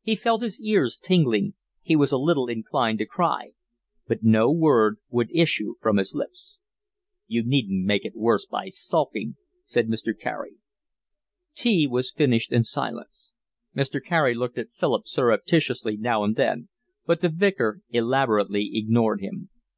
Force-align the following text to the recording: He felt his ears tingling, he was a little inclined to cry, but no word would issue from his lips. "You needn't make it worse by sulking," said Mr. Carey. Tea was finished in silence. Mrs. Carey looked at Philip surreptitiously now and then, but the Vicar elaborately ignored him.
He 0.00 0.16
felt 0.16 0.40
his 0.40 0.58
ears 0.62 0.96
tingling, 0.96 1.52
he 1.82 1.96
was 1.96 2.10
a 2.10 2.16
little 2.16 2.46
inclined 2.48 2.96
to 2.96 3.04
cry, 3.04 3.50
but 4.06 4.22
no 4.22 4.50
word 4.50 4.96
would 5.10 5.28
issue 5.34 5.74
from 5.82 5.98
his 5.98 6.14
lips. 6.14 6.56
"You 7.26 7.42
needn't 7.44 7.84
make 7.84 8.06
it 8.06 8.16
worse 8.16 8.46
by 8.46 8.70
sulking," 8.70 9.36
said 9.66 9.88
Mr. 9.88 10.18
Carey. 10.18 10.56
Tea 11.54 11.86
was 11.86 12.10
finished 12.10 12.52
in 12.52 12.62
silence. 12.64 13.34
Mrs. 13.76 14.02
Carey 14.04 14.34
looked 14.34 14.56
at 14.56 14.72
Philip 14.72 15.06
surreptitiously 15.06 15.98
now 15.98 16.24
and 16.24 16.36
then, 16.36 16.70
but 17.04 17.20
the 17.20 17.28
Vicar 17.28 17.82
elaborately 17.90 18.70
ignored 18.76 19.20
him. 19.20 19.50